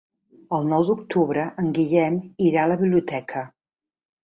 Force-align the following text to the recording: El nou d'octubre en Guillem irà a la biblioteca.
El 0.59 0.63
nou 0.71 0.85
d'octubre 0.87 1.43
en 1.65 1.69
Guillem 1.79 2.19
irà 2.49 2.65
a 2.65 2.73
la 2.75 2.81
biblioteca. 2.83 3.47